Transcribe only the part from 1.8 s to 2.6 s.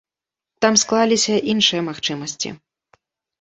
магчымасці.